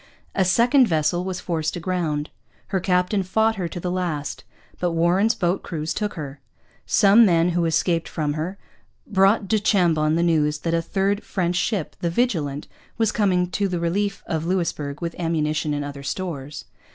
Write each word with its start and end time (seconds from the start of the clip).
A 0.33 0.43
second 0.43 0.87
vessel 0.87 1.23
was 1.23 1.39
forced 1.41 1.75
aground. 1.75 2.31
Her 2.69 2.79
captain 2.79 3.21
fought 3.21 3.57
her 3.57 3.67
to 3.67 3.79
the 3.79 3.91
last; 3.91 4.43
but 4.79 4.93
Warren's 4.93 5.35
boat 5.35 5.61
crews 5.61 5.93
took 5.93 6.15
her. 6.15 6.41
Some 6.87 7.23
men 7.23 7.49
who 7.49 7.65
escaped 7.65 8.09
from 8.09 8.33
her 8.33 8.57
brought 9.05 9.47
du 9.47 9.59
Chambon 9.59 10.15
the 10.15 10.23
news 10.23 10.57
that 10.61 10.73
a 10.73 10.81
third 10.81 11.21
French 11.23 11.55
ship, 11.55 11.95
the 11.99 12.09
Vigilant, 12.09 12.67
was 12.97 13.11
coming 13.11 13.47
to 13.51 13.67
the 13.67 13.79
relief 13.79 14.23
of 14.25 14.43
Louisbourg 14.43 15.01
with 15.03 15.15
ammunition 15.19 15.71
and 15.71 15.85
other 15.85 16.01
stores. 16.01 16.65